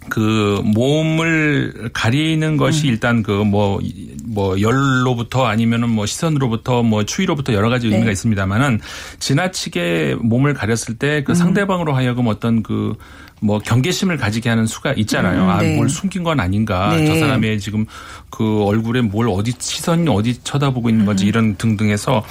[0.09, 7.87] 그 몸을 가리는 것이 일단 그 뭐뭐 열로부터 아니면은 뭐 시선으로부터 뭐 추위로부터 여러 가지
[7.87, 8.81] 의미가 있습니다만은
[9.19, 12.95] 지나치게 몸을 가렸을 때그 상대방으로 하여금 어떤 그
[13.43, 15.43] 뭐 경계심을 가지게 하는 수가 있잖아요.
[15.43, 15.75] 음, 아, 네.
[15.75, 16.95] 뭘 숨긴 건 아닌가.
[16.95, 17.07] 네.
[17.07, 17.85] 저 사람의 지금
[18.29, 21.05] 그 얼굴에 뭘 어디 시선이 어디 쳐다보고 있는 음.
[21.07, 22.23] 건지 이런 등등해서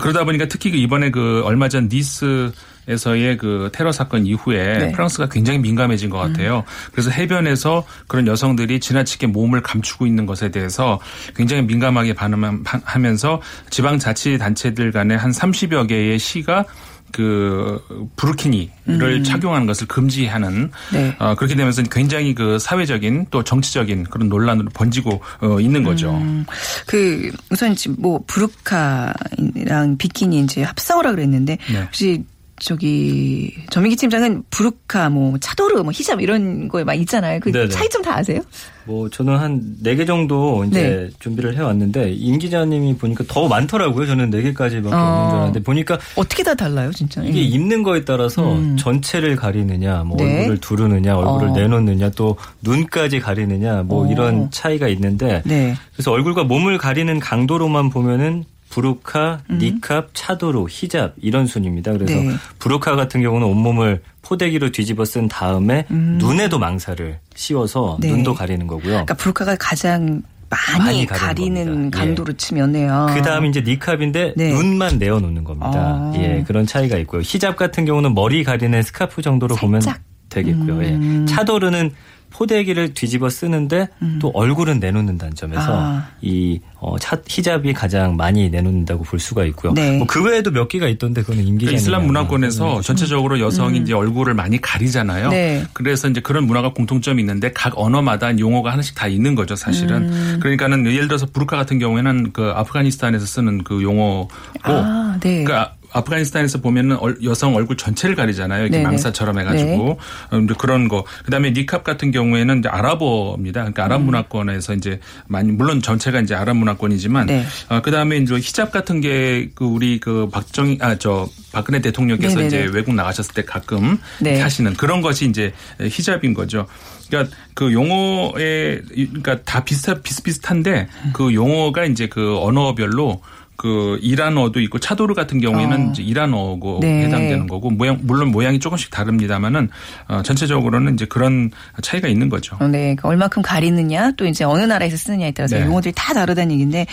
[0.00, 2.50] 그러다 보니까 특히 그 이번에 그 얼마 전 니스
[2.86, 4.84] 에서의 그 테러 사건 이후에 네.
[4.86, 4.92] 음.
[4.92, 6.64] 프랑스가 굉장히 민감해진 것 같아요.
[6.92, 11.00] 그래서 해변에서 그런 여성들이 지나치게 몸을 감추고 있는 것에 대해서
[11.34, 16.66] 굉장히 민감하게 반응하면서 지방자치단체들 간에 한 30여 개의 시가
[17.14, 17.80] 그
[18.16, 20.70] 부르키니를 착용하는 것을 금지하는 음.
[20.92, 21.14] 네.
[21.20, 26.10] 어, 그렇게 되면서 굉장히 그 사회적인 또 정치적인 그런 논란으로 번지고 어, 있는 거죠.
[26.10, 26.44] 음.
[26.88, 31.82] 그 우선 지금 뭐 부르카랑 비키니 이제 하고 그랬는데 네.
[31.82, 32.24] 혹시
[32.64, 37.38] 저기 전민기 팀장은 부르카 뭐 차도르 뭐 히잡 이런 거에 막 있잖아요.
[37.40, 37.68] 그 네네.
[37.68, 38.40] 차이점 다 아세요?
[38.86, 41.16] 뭐 저는 한 네 개 정도 이제 네.
[41.20, 44.06] 준비를 해 왔는데 임 기자님이 보니까 더 많더라고요.
[44.06, 44.98] 저는 네 개까지밖에 어.
[44.98, 47.22] 없는 줄 알았는데 보니까 어떻게 다 달라요, 진짜?
[47.22, 47.42] 이게 예.
[47.42, 48.76] 입는 거에 따라서 음.
[48.78, 50.38] 전체를 가리느냐, 뭐 네.
[50.38, 51.52] 얼굴을 두르느냐, 얼굴을 어.
[51.52, 54.10] 내놓느냐, 또 눈까지 가리느냐, 뭐 어.
[54.10, 55.74] 이런 차이가 있는데 네.
[55.94, 61.92] 그래서 얼굴과 몸을 가리는 강도로만 보면은 부르카, 니캅, 차도로, 히잡 이런 순입니다.
[61.92, 62.30] 그래서 음.
[62.30, 62.34] 네.
[62.58, 68.00] 부르카 같은 경우는 온몸을 포대기로 뒤집어 쓴 다음에 눈에도 망사를 씌워서 음.
[68.00, 68.08] 네.
[68.08, 68.88] 눈도 가리는 거고요.
[68.88, 71.98] 그러니까 부르카가 가장 많이, 많이 가리는 겁니다.
[71.98, 73.06] 강도로 치면요.
[73.14, 74.52] 그 다음에 이제 니캅인데 네.
[74.52, 75.70] 눈만 내어놓는 겁니다.
[75.72, 76.12] 아.
[76.16, 77.20] 예, 그런 차이가 있고요.
[77.22, 80.02] 히잡 같은 경우는 머리 가리는 스카프 정도로 보면 살짝.
[80.30, 80.80] 되겠고요.
[80.80, 81.26] 음.
[81.28, 81.32] 예.
[81.32, 81.92] 차도르는
[82.34, 83.88] 포대기를 뒤집어 쓰는데
[84.20, 85.78] 또 얼굴은 내놓는다는 점에서 음.
[85.78, 86.08] 아.
[86.20, 89.72] 이 어, 차, 히잡이 가장 많이 내놓는다고 볼 수가 있고요.
[89.72, 89.96] 네.
[89.96, 94.34] 뭐 그 외에도 몇 개가 있던데 그거는 임기자 그 이슬람 문화권에서 전체적으로 여성이 이제 얼굴을
[94.34, 95.26] 많이 가리잖아요.
[95.26, 95.30] 음.
[95.30, 95.64] 네.
[95.72, 100.12] 그래서 이제 그런 문화가 공통점이 있는데 각 언어마다 용어가 하나씩 다 있는 거죠, 사실은.
[100.12, 100.38] 음.
[100.40, 104.28] 그러니까는 예를 들어서 부르카 같은 경우에는 그 아프가니스탄에서 쓰는 그 용어고
[104.62, 105.44] 아, 네.
[105.44, 108.62] 그 아- 아프가니스탄에서 보면은 얼- 여성 얼굴 전체를 가리잖아요.
[108.64, 108.84] 이렇게 네네.
[108.84, 109.98] 망사처럼 해가지고
[110.30, 111.04] 어, 이제 그런 거.
[111.24, 113.60] 그다음에 니캅 같은 경우에는 이제 아랍어입니다.
[113.60, 117.44] 그러니까 아랍 문화권에서 이제 많이 물론 전체가 이제 아랍 문화권이지만 네.
[117.68, 122.46] 어, 그다음에 이제 히잡 같은 게 그 우리 그 박정희 아 저 박근혜 대통령께서 네네네.
[122.64, 124.40] 이제 외국 나가셨을 때 가끔 네.
[124.40, 126.66] 하시는 그런 것이 이제 히잡인 거죠.
[127.08, 133.20] 그러니까 그 용어에 그러니까 다 비슷 비슷비슷한데 그 용어가 이제 그 언어별로
[133.56, 135.90] 그 이란어도 있고 차도르 같은 경우에는 어.
[135.90, 137.04] 이제 이란어고 네.
[137.04, 139.68] 해당되는 거고 모양 물론 모양이 조금씩 다릅니다만은
[140.08, 141.50] 어, 전체적으로는 이제 그런
[141.82, 142.56] 차이가 있는 거죠.
[142.60, 142.94] 어, 네.
[142.94, 145.66] 그러니까 얼마큼 가리느냐 또 이제 어느 나라에서 쓰느냐에 따라서 네.
[145.66, 146.86] 용어들이 다 다르다는 얘기인데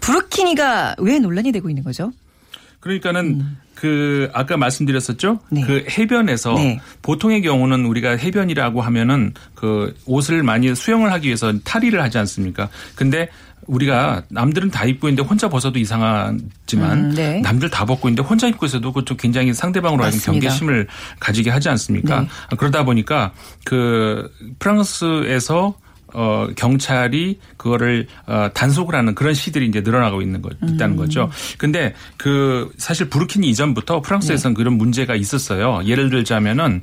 [0.00, 2.12] 부르키니가 왜 논란이 되고 있는 거죠?
[2.80, 3.44] 그러니까는
[3.74, 5.32] 그 아까 말씀드렸었죠.
[5.32, 5.54] 음.
[5.54, 5.62] 네.
[5.62, 6.80] 그 해변에서 네.
[7.02, 12.68] 보통의 경우는 우리가 해변이라고 하면은 그 옷을 많이 수영을 하기 위해서 탈의를 하지 않습니까?
[12.94, 13.28] 근데
[13.70, 17.40] 우리가 남들은 다 입고 있는데 혼자 벗어도 이상하지만 음, 네.
[17.40, 20.18] 남들 다 벗고 있는데 혼자 입고 있어도 그것도 굉장히 상대방으로 하여금.
[20.20, 20.88] 경계심을
[21.20, 22.22] 가지게 하지 않습니까?
[22.22, 22.28] 네.
[22.58, 23.32] 그러다 보니까
[23.64, 25.74] 그 프랑스에서
[26.12, 31.30] 어, 경찰이 그거를 어, 단속을 하는 그런 시들이 이제 늘어나고 있는 거 있다는 거죠.
[31.56, 35.82] 근데 그 사실 부르키니 이전부터 프랑스에서는 그런 문제가 있었어요.
[35.84, 36.82] 예를 들자면은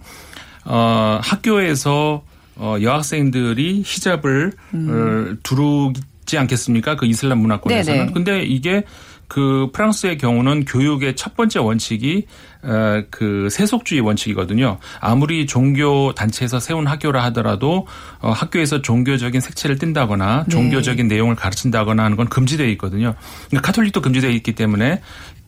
[0.64, 2.24] 어, 학교에서
[2.56, 5.92] 어, 여학생들이 히잡을 어, 두르
[6.28, 6.96] 지 않겠습니까?
[6.96, 8.00] 그 이슬람 문화권에서는.
[8.00, 8.12] 네네.
[8.14, 8.84] 근데 이게
[9.28, 12.26] 그 프랑스의 경우는 교육의 첫 번째 원칙이
[12.64, 14.78] 어, 그 세속주의 원칙이거든요.
[15.00, 17.88] 아무리 종교 단체에서 세운 학교라 하더라도
[18.20, 23.16] 어, 학교에서 종교적인 색채를 띈다거나 종교적인 내용을 가르친다거나 하는 건 금지되어 있거든요.
[23.48, 25.02] 그러니까 카톨릭도 금지되어 있기 때문에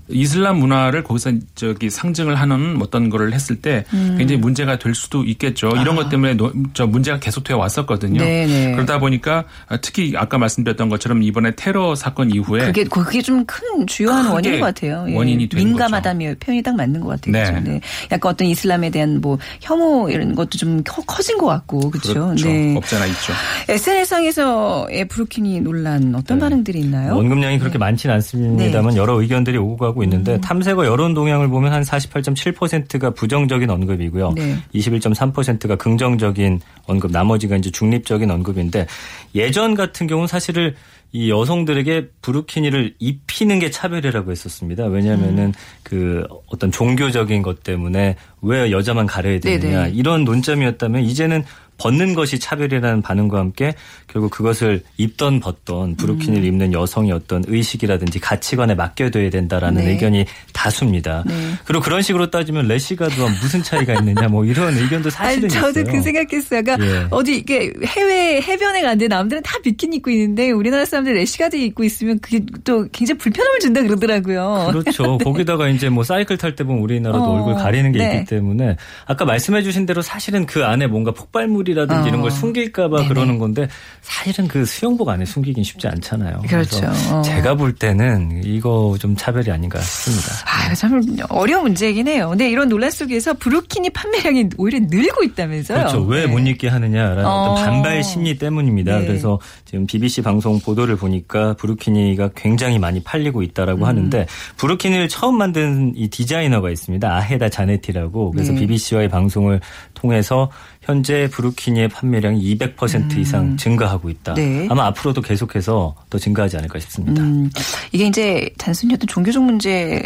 [0.09, 4.15] 이슬람 문화를 거기서 저기 상징을 하는 어떤 거를 했을 때 음.
[4.17, 5.69] 굉장히 문제가 될 수도 있겠죠.
[5.81, 8.21] 이런 것 때문에 노- 저 문제가 계속되어 왔었거든요.
[8.21, 8.25] 아.
[8.25, 8.71] 네네.
[8.73, 9.45] 그러다 보니까
[9.81, 14.67] 특히 아까 말씀드렸던 것처럼 이번에 테러 사건 이후에 그게 그게 좀 큰 주요한 원인인 것
[14.67, 15.05] 같아요.
[15.09, 15.15] 예.
[15.15, 17.31] 원인이 되는 민감하다며 표현이 딱 맞는 것 같아요.
[17.31, 17.43] 네.
[17.51, 17.69] 그렇죠?
[17.69, 17.81] 네.
[18.11, 22.13] 약간 어떤 이슬람에 대한 뭐 혐오 이런 것도 좀 커- 커진 것 같고 그렇죠.
[22.13, 22.47] 그렇죠.
[22.47, 22.75] 네.
[22.75, 23.33] 없잖아 있죠.
[23.69, 27.15] SNS상에서의 브루키니 논란 어떤 반응들이 있나요?
[27.15, 33.11] 원금량이 그렇게 많지는 않습니다만 여러 의견들이 오고 가고 있는데 탐색어 여론 동향을 보면 한 48.7%가
[33.11, 34.33] 부정적인 언급이고요.
[34.35, 34.57] 네.
[34.73, 38.87] 21.3%가 긍정적인 언급, 나머지가 이제 중립적인 언급인데
[39.35, 40.75] 예전 같은 경우는 사실을
[41.11, 44.85] 이 여성들에게 부르키니를 입히는 게 차별이라고 했었습니다.
[44.85, 45.53] 왜냐하면은 음.
[45.81, 49.91] 그 어떤 종교적인 것 때문에 왜 여자만 가려야 되느냐 네네.
[49.95, 51.43] 이런 논점이었다면 이제는
[51.79, 53.73] 벗는 것이 차별이라는 반응과 함께
[54.07, 56.47] 결국 그것을 입던 벗던 부르키니를 음.
[56.47, 59.91] 입는 여성의 어떤 의식이라든지 가치관에 맡겨둬야 된다라는 네.
[59.91, 61.23] 의견이 다수입니다.
[61.27, 61.33] 네.
[61.65, 65.93] 그리고 그런 식으로 따지면 레시가드와 무슨 차이가 있느냐 뭐 이런 의견도 사실은 아니, 저도 있어요.
[65.93, 66.63] 그 생각했어요.
[66.63, 67.07] 그러니까 예.
[67.09, 72.19] 어디 이게 해외 해변에 갔는데 남들은 다 비키니 입고 있는데 우리나라 사람들 레시가드 입고 있으면
[72.19, 74.71] 그게 또 굉장히 불편함을 준다 그러더라고요.
[74.71, 75.17] 그렇죠.
[75.23, 78.15] 거기다가 이제 뭐 사이클 탈 때 보면 우리나라도 어, 얼굴 가리는 게 네.
[78.15, 82.07] 있기 때문에 아까 말씀해 주신 대로 사실은 그 안에 뭔가 폭발물이 라든지 어.
[82.07, 83.07] 이런 걸 숨길까봐 네네.
[83.09, 83.67] 그러는 건데
[84.01, 86.41] 사실은 그 수영복 안에 숨기긴 쉽지 않잖아요.
[86.47, 86.85] 그렇죠.
[87.11, 87.21] 어.
[87.21, 90.27] 제가 볼 때는 이거 좀 차별이 아닌가 싶습니다.
[90.45, 92.29] 아, 참 어려운 문제이긴 해요.
[92.29, 95.77] 근데 이런 논란 속에서 브루키니 판매량이 오히려 늘고 있다면서요.
[95.77, 96.01] 그렇죠.
[96.03, 96.49] 왜못 네.
[96.51, 97.29] 입게 하느냐라는 어.
[97.29, 97.55] 어.
[97.55, 98.99] 떤 반발 심리 때문입니다.
[98.99, 99.07] 네.
[99.07, 104.25] 그래서 지금 BBC 방송 보도를 보니까 부르키니가 굉장히 많이 팔리고 있다라고 하는데
[104.57, 107.15] 부르키니를 처음 만든 이 디자이너가 있습니다.
[107.15, 108.31] 아헤다 자네티라고.
[108.31, 108.59] 그래서 네.
[108.59, 109.59] BBC와의 방송을
[109.93, 110.49] 통해서
[110.89, 114.33] 현재 부르키니의 판매량이 200% 이상 증가하고 있다.
[114.33, 114.67] 네.
[114.71, 117.21] 아마 앞으로도 계속해서 더 증가하지 않을까 싶습니다.
[117.21, 117.49] 음,
[117.91, 120.01] 이게 이제 단순히 어떤 종교적 문제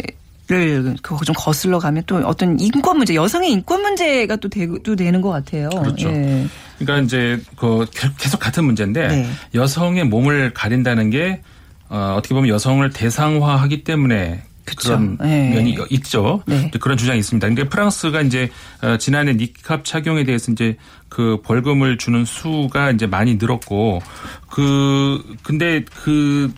[0.46, 4.94] 를 그거 좀 거슬러 가면 또 어떤 인권 문제, 여성의 인권 문제가 또, 되고, 또
[4.94, 5.70] 되는 것 같아요.
[5.70, 6.10] 그렇죠.
[6.10, 6.46] 예.
[6.78, 7.86] 그러니까 이제 그
[8.18, 9.30] 계속 같은 문제인데 네.
[9.54, 11.40] 여성의 몸을 가린다는 게
[11.88, 14.88] 어, 어떻게 보면 여성을 대상화하기 때문에 그쵸.
[14.88, 15.50] 그런 네.
[15.54, 16.42] 면이 있죠.
[16.46, 16.70] 네.
[16.80, 17.46] 그런 주장이 있습니다.
[17.46, 18.50] 근데 프랑스가 이제
[18.82, 20.76] 어, 지난해 니캅 착용에 대해서 이제
[21.08, 24.02] 그 벌금을 주는 수가 이제 많이 늘었고
[24.48, 26.52] 그 근데 그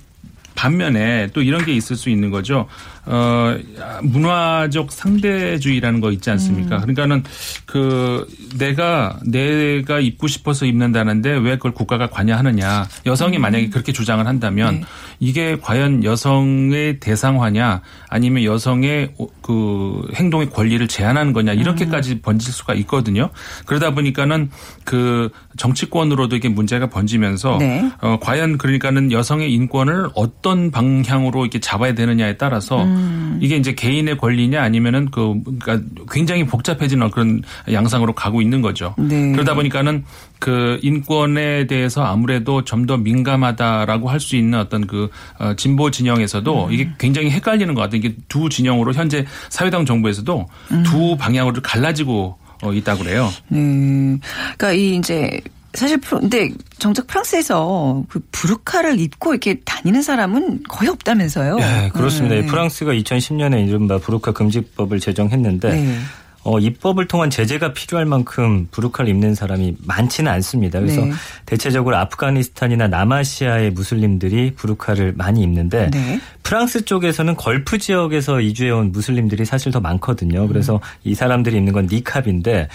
[0.55, 2.67] 반면에 또 이런 게 있을 수 있는 거죠.
[3.07, 3.57] 어,
[4.03, 6.33] 문화적 상대주의라는 거 있지 음.
[6.33, 6.79] 않습니까?
[6.79, 7.23] 그러니까는
[7.65, 8.27] 그
[8.59, 12.87] 내가 내가 입고 싶어서 입는다는데 왜 그걸 국가가 관여하느냐.
[13.07, 14.81] 여성이 만약에 그렇게 주장을 한다면 음.
[14.81, 14.87] 네.
[15.21, 21.59] 이게 과연 여성의 대상화냐 아니면 여성의 오- 그 행동의 권리를 제한하는 거냐 음.
[21.59, 23.31] 이렇게까지 번질 수가 있거든요.
[23.67, 24.51] 그러다 보니까는
[24.85, 27.91] 그 정치권으로도 이게 문제가 번지면서 네.
[28.01, 32.96] 어, 과연 그러니까는 여성의 인권을 어떤 방향으로 이렇게 잡아야 되느냐에 따라서 음.
[33.41, 35.81] 이게 이제 개인의 권리냐 아니면은 그 그러니까
[36.11, 38.95] 굉장히 복잡해지는 그런 양상으로 가고 있는 거죠.
[38.99, 39.33] 네.
[39.33, 40.05] 그러다 보니까는
[40.39, 45.91] 그 인권에 대해서 아무래도 좀 더 민감하다라고 할 수 있는 어떤 그 어, 진보 음.
[45.91, 47.99] 진영에서도 이게 굉장히 헷갈리는 것 같아요.
[47.99, 50.83] 이게 두 진영으로 현재 사회당 정부에서도 음.
[50.85, 53.31] 두 방향으로 갈라지고 어, 있다고 그래요.
[53.49, 54.19] 네.
[54.57, 55.41] 그러니까 이 이제
[55.77, 61.57] 사실 근데 정작 프랑스에서 그 부르카를 입고 이렇게 다니는 사람은 거의 없다면서요.
[61.57, 62.35] 네, 그렇습니다.
[62.37, 62.47] 네.
[62.47, 65.99] 프랑스가 2010년에 이른바 부르카 금지법을 제정했는데 네.
[66.47, 70.79] 어, 입법을 통한 제재가 필요할 만큼 부르카를 입는 사람이 많지는 않습니다.
[70.79, 71.11] 그래서 네.
[71.45, 76.21] 대체적으로 아프가니스탄이나 남아시아의 무슬림들이 부르카를 많이 입는데 네.
[76.45, 80.47] 프랑스 쪽에서는 걸프 지역에서 이주해온 무슬림들이 사실 더 많거든요.
[80.47, 82.69] 그래서 이 사람들이 입는 건 니캅인데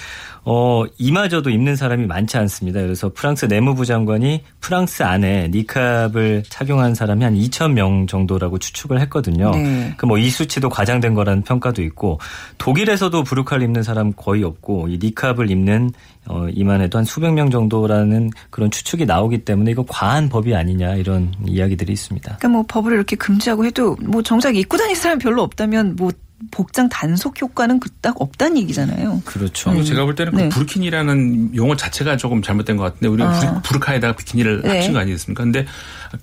[0.43, 2.81] 어, 이마저도 입는 사람이 많지 않습니다.
[2.81, 9.51] 그래서 프랑스 내무부 장관이 프랑스 안에 니캅을 착용한 사람이 한 2천 명 정도라고 추측을 했거든요.
[9.51, 9.93] 네.
[9.97, 12.19] 그뭐 이 수치도 과장된 거라는 평가도 있고
[12.57, 15.91] 독일에서도 부르카를 입는 사람 거의 없고 이 니캅을 입는
[16.27, 21.33] 어, 이만해도 한 수백 명 정도라는 그런 추측이 나오기 때문에 이거 과한 법이 아니냐 이런
[21.45, 22.37] 이야기들이 있습니다.
[22.37, 26.11] 그러니까 뭐 법을 이렇게 금지하고 해도 뭐 정작 입고 다니는 사람이 별로 없다면 뭐
[26.49, 29.21] 복장 단속 효과는 그 딱 없다는 얘기잖아요.
[29.25, 29.69] 그렇죠.
[29.69, 30.43] 그리고 제가 볼 때는 네.
[30.45, 33.61] 그 부르키니라는 용어 자체가 조금 잘못된 것 같은데 우리가 아.
[33.61, 34.69] 부르, 카에다가 비키니를 네.
[34.69, 35.43] 합친 거 아니겠습니까?
[35.43, 35.67] 근데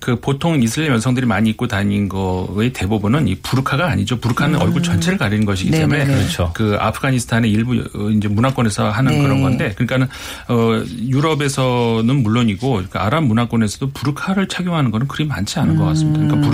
[0.01, 4.19] 그 보통 이슬람 여성들이 많이 입고 다닌 거의 대부분은 이 부르카가 아니죠.
[4.19, 5.71] 부르카는 얼굴 전체를 가리는 것이기 음.
[5.71, 5.99] 네네네.
[5.99, 6.51] 때문에 그렇죠.
[6.53, 9.21] 그 아프가니스탄의 일부 어, 이제 문화권에서 하는 네.
[9.21, 10.07] 그런 건데 그러니까는
[10.49, 16.19] 어 유럽에서는 물론이고 그러니까 아랍 문화권에서도 부르카를 착용하는 거는 그리 많지 않은 것 같습니다.
[16.19, 16.51] 그러니까 음.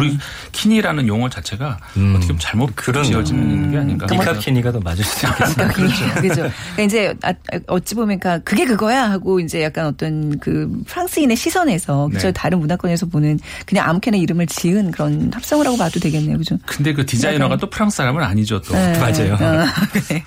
[0.52, 1.80] 부르키니라는 용어 자체가
[2.16, 3.04] 어떻게 보면 잘못 그럼요.
[3.06, 3.24] 지어
[3.56, 4.08] 지는 게 아닌가.
[4.10, 5.68] 니캅키니가 더 맞을 수 있겠습니다.
[5.70, 6.06] 그렇죠.
[6.16, 6.36] 그죠.
[6.76, 7.34] 그러니까 이제 아,
[7.68, 12.34] 어찌 보면 그러니까 그게 그거야 하고 이제 약간 어떤 그 프랑스인의 시선에서 그죠 네.
[12.34, 16.38] 다른 문화권에서 보는 그냥 아무렇게나 이름을 지은 그런 합성을 하고 봐도 되겠네요.
[16.38, 16.58] 그죠?
[16.66, 18.74] 근데 그 디자이너가 또 프랑스 사람은 아니죠 또.
[18.74, 18.98] 네.
[19.00, 19.34] 맞아요.
[19.36, 19.66] 어,
[20.10, 20.24] 네.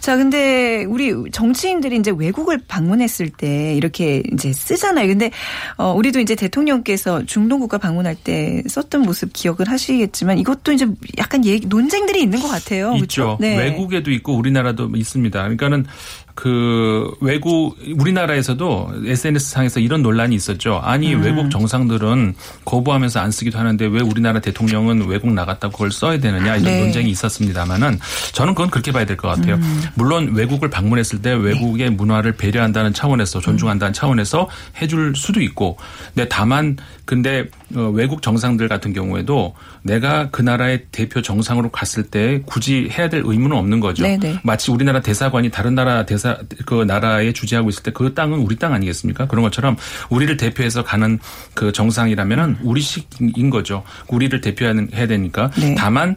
[0.00, 5.06] 자, 근데 우리 정치인들이 이제 외국을 방문했을 때 이렇게 이제 쓰잖아요.
[5.06, 5.30] 근데
[5.76, 10.86] 어 우리도 이제 대통령께서 중동 국가 방문할 때 썼던 모습 기억을 하시겠지만 이것도 이제
[11.18, 12.94] 약간 얘기, 논쟁들이 있는 것 같아요.
[12.94, 13.36] 있죠.
[13.36, 13.38] 그렇죠?
[13.40, 13.56] 네.
[13.56, 15.40] 외국에도 있고 우리나라도 있습니다.
[15.40, 15.86] 그러니까는
[16.34, 20.80] 그 외국 우리나라에서도 SNS 상에서 이런 논란이 있었죠.
[20.82, 21.22] 아니 음.
[21.22, 26.64] 외국 정상들은 거부하면서 안 쓰기도 하는데 왜 우리나라 대통령은 외국 나갔다고 그걸 써야 되느냐 이런
[26.64, 26.80] 네.
[26.80, 27.98] 논쟁이 있었습니다만은
[28.32, 29.56] 저는 그건 그렇게 봐야 될 것 같아요.
[29.56, 29.82] 음.
[29.94, 31.94] 물론 외국을 방문했을 때 외국의 네.
[31.94, 34.48] 문화를 배려한다는 차원에서 존중한다는 차원에서
[34.80, 35.76] 해줄 수도 있고,
[36.14, 42.42] 근데 다만 근데 어, 외국 정상들 같은 경우에도 내가 그 나라의 대표 정상으로 갔을 때
[42.46, 44.02] 굳이 해야 될 의무는 없는 거죠.
[44.02, 44.40] 네네.
[44.44, 46.21] 마치 우리나라 대사관이 다른 나라 대사
[46.66, 49.26] 그 나라에 주재하고 있을 때 그 땅은 우리 땅 아니겠습니까?
[49.26, 49.76] 그런 것처럼
[50.10, 51.18] 우리를 대표해서 가는
[51.54, 53.84] 그 정상이라면은 우리식인 거죠.
[54.08, 55.50] 우리를 대표하는 해야 되니까.
[55.58, 55.74] 네.
[55.76, 56.16] 다만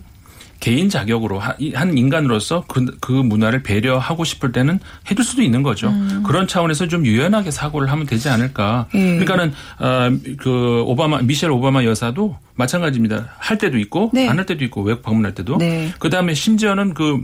[0.62, 4.80] 개인 자격으로 한 인간으로서 그, 그 문화를 배려하고 싶을 때는
[5.12, 5.94] 해줄 수도 있는 거죠.
[6.26, 8.88] 그런 차원에서 좀 유연하게 사고를 하면 되지 않을까.
[8.96, 9.00] 음.
[9.00, 9.26] 예.
[9.26, 13.36] 그러니까는 어, 그 오바마 미셸 오바마 여사도 마찬가지입니다.
[13.38, 14.28] 할 때도 있고 네.
[14.28, 15.58] 안할 때도 있고 외국 방문할 때도.
[15.58, 15.94] 네.
[16.00, 17.22] 그 다음에 심지어는 그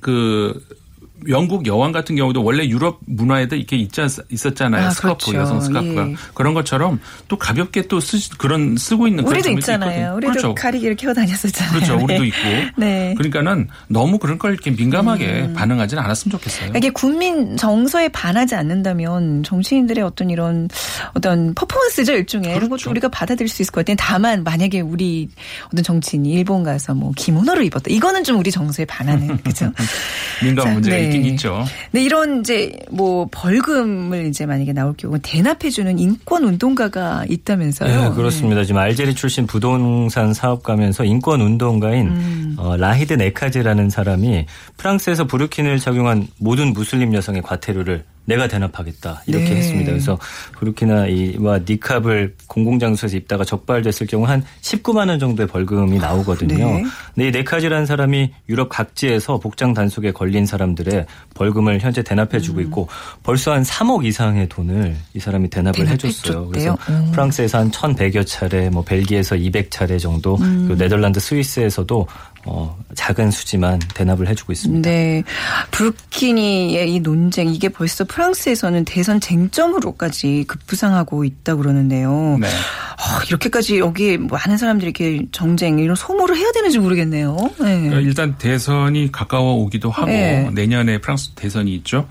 [0.00, 0.60] 그
[1.28, 4.86] 영국 여왕 같은 경우도 원래 유럽 문화에도 이렇게 있지 않- 있었잖아요.
[4.86, 5.38] 아, 스카프 그렇죠.
[5.38, 6.14] 여성 스카프가 예.
[6.34, 10.14] 그런 것처럼 또 가볍게 또 쓰, 그런 쓰고 있는 그런 우리도 있잖아요.
[10.16, 10.54] 우리도 그렇죠.
[10.54, 11.72] 가리개를 켜고 다녔었잖아요.
[11.74, 11.94] 그렇죠.
[12.04, 12.26] 우리도 네.
[12.28, 12.36] 있고.
[12.76, 13.10] 네.
[13.10, 13.14] 음.
[13.16, 16.72] 그러니까는 너무 그런 걸 이렇게 민감하게 반응하지는 않았으면 좋겠어요.
[16.76, 20.68] 이게 국민 정서에 반하지 않는다면 정치인들의 어떤 이런
[21.14, 22.90] 어떤 퍼포먼스죠 일종의 그렇죠.
[22.90, 23.96] 우리가 받아들일 수 있을 것 같아요.
[23.98, 25.28] 다만 만약에 우리
[25.66, 29.70] 어떤 정치인이 일본 가서 뭐 기모노를 입었다 이거는 좀 우리 정서에 반하는 그죠?
[30.42, 31.09] 민감 자, 문제가 네.
[31.16, 31.64] 있긴 있죠.
[31.92, 38.08] 네, 이런 이제 뭐 벌금을 이제 만약에 나올 경우 대납해주는 인권 운동가가 있다면서요?
[38.10, 38.64] 네, 그렇습니다.
[38.64, 42.56] 지금 알제리 출신 부동산 사업가면서 인권 운동가인 음.
[42.58, 44.46] 어, 라히드 네카즈라는 사람이
[44.76, 49.56] 프랑스에서 부르킨을 착용한 모든 무슬림 여성의 과태료를 내가 대납하겠다 이렇게 네.
[49.56, 49.90] 했습니다.
[49.90, 50.18] 그래서
[50.52, 56.56] 부르키나와 니캅을 공공장소에서 입다가 적발됐을 경우 한 19만 원 정도의 벌금이 나오거든요.
[56.56, 56.84] 네.
[57.14, 62.88] 근데 이 네카즈라는 사람이 유럽 각지에서 복장 단속에 걸린 사람들의 벌금을 현재 대납해주고 있고
[63.22, 66.48] 벌써 한 3억 이상의 돈을 이 사람이 대납을 해줬어요.
[66.48, 66.76] 그래서?
[66.88, 67.10] 음.
[67.12, 70.66] 프랑스에서 한 1,100여 차례, 뭐 벨기에에서 200차례 정도, 음.
[70.66, 72.06] 그리고 네덜란드, 스위스에서도
[72.46, 74.88] 어, 작은 수지만 대납을 해주고 있습니다.
[74.88, 75.22] 네.
[75.70, 82.38] 부르키니의 이 논쟁, 이게 벌써 프랑스에서는 대선 쟁점으로까지 급부상하고 있다 고 그러는데요.
[82.40, 82.48] 네.
[82.48, 87.36] 아, 이렇게까지 여기 많은 사람들이 이렇게 정쟁, 이런 소모를 해야 되는지 모르겠네요.
[87.60, 87.80] 네.
[87.80, 90.48] 그러니까 일단 대선이 가까워 오기도 하고 네.
[90.52, 92.08] 내년에 프랑스 대선이 있죠.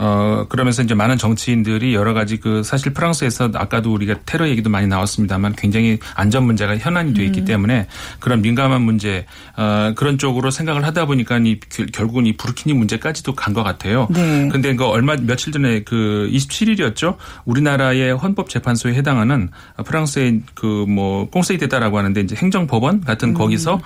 [0.00, 4.86] 어 그러면서 이제 많은 정치인들이 여러 가지 그 사실 프랑스에서 아까도 우리가 테러 얘기도 많이
[4.86, 7.26] 나왔습니다만 굉장히 안전 문제가 현안이 돼 음.
[7.26, 7.88] 있기 때문에
[8.20, 13.34] 그런 민감한 문제 어 그런 쪽으로 생각을 하다 보니까 이 결- 결국은 이 부르키니 문제까지도
[13.34, 14.06] 간 것 같아요.
[14.10, 14.48] 네.
[14.52, 17.16] 근데 그 얼마 며칠 전에 그 27일이었죠.
[17.44, 19.48] 우리나라의 헌법재판소에 해당하는
[19.84, 23.00] 프랑스의 그뭐 꽁세이데다라고 하는데 이제 행정법원 음.
[23.00, 23.80] 같은 거기서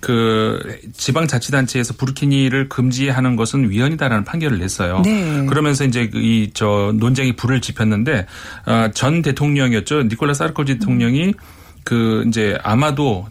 [0.00, 0.58] 그
[0.96, 5.02] 지방자치단체에서 부르키니를 금지하는 것은 위헌이다라는 판결을 냈어요.
[5.04, 5.44] 네.
[5.52, 8.26] 그러면서 이제 이 저 논쟁이 불을 지폈는데
[8.66, 10.04] 어, 전 대통령이었죠.
[10.04, 11.34] 니콜라 사르코지 대통령이
[11.84, 13.26] 그 이제 아마도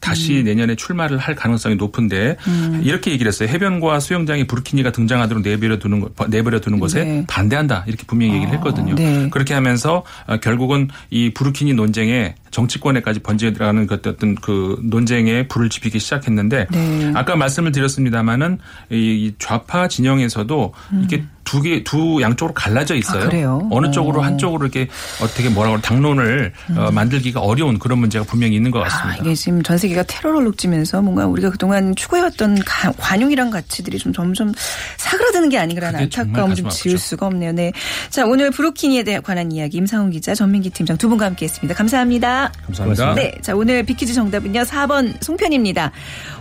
[0.00, 0.44] 다시 음.
[0.44, 2.36] 내년에 출마를 할 가능성이 높은데
[2.82, 3.48] 이렇게 얘기를 했어요.
[3.48, 7.24] 해변과 수영장에 부르키니가 등장하도록 내버려 두는 것, 내버려 두는 것에 네.
[7.26, 8.94] 반대한다 이렇게 분명히 얘기를 했거든요.
[8.96, 9.30] 네.
[9.30, 15.70] 그렇게 하면서 어, 결국은 이 부르키니 논쟁에 정치권에까지 번져 들어가는 그 어떤 그 논쟁에 불을
[15.70, 17.12] 지피기 시작했는데 네.
[17.14, 18.58] 아까 말씀을 드렸습니다마는
[18.90, 23.22] 이 좌파 진영에서도 이게 두 개, 두 양쪽으로 갈라져 있어요.
[23.24, 23.68] 아, 그래요?
[23.70, 24.22] 어느 쪽으로 어.
[24.22, 24.26] 음.
[24.26, 24.88] 한쪽으로 이렇게
[25.22, 29.22] 어떻게 뭐라고 당론을 어, 만들기가 어려운 그런 문제가 분명히 있는 것 아, 같습니다.
[29.22, 34.52] 이게 지금 전 세계가 테러를 룩지면서 뭔가 우리가 그동안 추구해왔던 가- 관용이란 가치들이 좀 점점
[34.96, 36.98] 사그라드는 게 아닌가라는 안타까움을 좀 지울.
[36.98, 37.52] 수가 없네요.
[37.52, 37.72] 네.
[38.08, 41.74] 자, 오늘 브루키니에 대해 관한 이야기 임상훈 기자, 전민기 팀장 두 분과 함께 했습니다.
[41.74, 42.52] 감사합니다.
[42.66, 43.14] 감사합니다.
[43.14, 43.32] 네.
[43.42, 44.62] 자, 오늘 비키즈 정답은요.
[44.62, 45.90] 4번 송편입니다.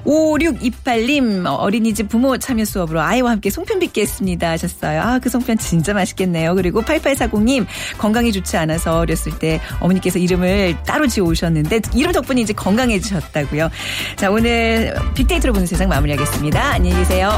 [0.06, 4.50] 5628님, 어린이집 부모 참여 수업으로 아이와 함께 송편 빚기 했습니다.
[4.52, 5.02] 하셨어 요.
[5.02, 6.56] 아, 그 송편 진짜 맛있겠네요.
[6.56, 7.66] 그리고 8840님,
[7.98, 13.70] 건강이 좋지 않아서 어렸을 때 어머니께서 이름을 따로 지어 오셨는데, 이름 덕분에 이제 건강해지셨다고요.
[14.16, 16.62] 자, 오늘 빅데이터로 보는 세상 마무리하겠습니다.
[16.62, 17.32] 안녕히 계세요.